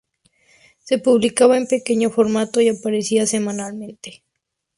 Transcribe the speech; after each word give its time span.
Se 0.79 0.97
publicaba 0.97 1.57
en 1.57 1.67
pequeño 1.67 2.09
formato 2.09 2.59
y 2.59 2.69
aparecía 2.69 3.27
semanalmente. 3.27 4.23